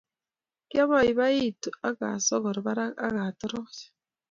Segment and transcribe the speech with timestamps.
[0.69, 3.77] Kiabaibaitu akasongor parak akatoroch